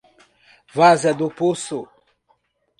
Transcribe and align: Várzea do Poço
Várzea 0.73 1.13
do 1.13 1.29
Poço 1.29 1.79